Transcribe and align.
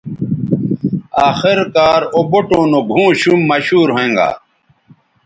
آخر 1.27 1.57
کار 1.75 2.01
او 2.13 2.19
بوٹوں 2.31 2.65
نو 2.71 2.79
گھؤں 2.89 3.11
شُم 3.19 3.39
مشہور 3.49 3.87
ھوینگا 3.95 4.29